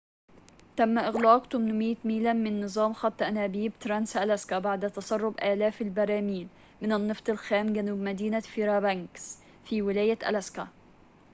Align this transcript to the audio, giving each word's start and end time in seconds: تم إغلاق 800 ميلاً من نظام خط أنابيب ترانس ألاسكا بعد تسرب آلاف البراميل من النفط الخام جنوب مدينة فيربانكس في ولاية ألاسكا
تم 0.77 0.99
إغلاق 0.99 1.47
800 1.53 1.95
ميلاً 2.05 2.33
من 2.33 2.61
نظام 2.63 2.93
خط 2.93 3.21
أنابيب 3.23 3.73
ترانس 3.79 4.17
ألاسكا 4.17 4.59
بعد 4.59 4.91
تسرب 4.91 5.39
آلاف 5.39 5.81
البراميل 5.81 6.47
من 6.81 6.93
النفط 6.93 7.29
الخام 7.29 7.73
جنوب 7.73 7.99
مدينة 7.99 8.39
فيربانكس 8.39 9.37
في 9.65 9.81
ولاية 9.81 10.29
ألاسكا 10.29 10.67